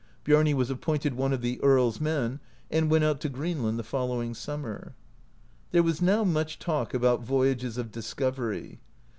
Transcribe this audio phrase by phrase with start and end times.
[0.23, 2.39] Biarni was appointed one of the Earl's men,
[2.71, 4.95] and went out to Green land the following summer.
[5.69, 8.79] There was now much talk about voyages of discovery.